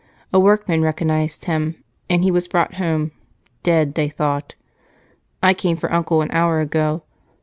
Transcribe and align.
A 0.33 0.39
workman 0.39 0.81
recognized 0.81 1.45
him 1.45 1.75
and 2.09 2.23
he 2.23 2.31
was 2.31 2.47
brought 2.47 2.73
home, 2.77 3.11
dead 3.61 3.93
they 3.93 4.09
thought. 4.09 4.55
I 5.43 5.53
came 5.53 5.77
for 5.77 5.93
Uncle 5.93 6.23
an 6.23 6.31
hour 6.31 6.59
ago. 6.59 7.03